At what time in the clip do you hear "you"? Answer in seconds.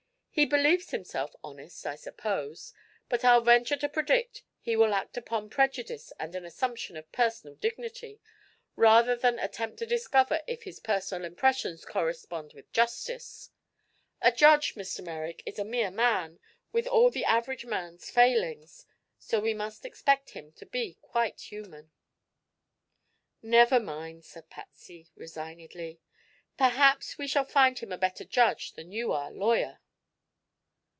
28.93-29.11